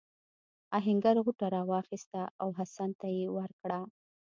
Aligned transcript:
آهنګر 0.77 1.15
غوټه 1.25 1.47
راواخیسته 1.55 2.21
او 2.41 2.49
حسن 2.59 2.89
ته 2.99 3.07
یې 3.17 3.25
ورکړه. 3.37 3.79